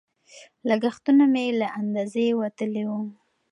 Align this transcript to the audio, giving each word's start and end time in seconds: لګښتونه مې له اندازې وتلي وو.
لګښتونه 0.69 1.23
مې 1.33 1.45
له 1.59 1.67
اندازې 1.81 2.25
وتلي 2.41 2.83
وو. 2.89 3.01